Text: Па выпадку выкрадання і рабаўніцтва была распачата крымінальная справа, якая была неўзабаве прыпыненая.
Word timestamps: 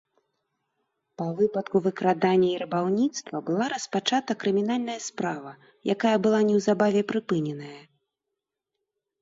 Па 1.21 1.25
выпадку 1.41 1.81
выкрадання 1.87 2.49
і 2.53 2.55
рабаўніцтва 2.63 3.41
была 3.49 3.65
распачата 3.75 4.31
крымінальная 4.45 4.97
справа, 5.09 5.51
якая 5.95 6.17
была 6.25 6.39
неўзабаве 6.49 7.01
прыпыненая. 7.13 7.79